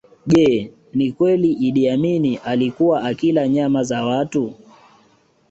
[0.31, 0.45] Je
[0.93, 4.53] ni kweli Iddi Amini alikuwa akila nyama za watu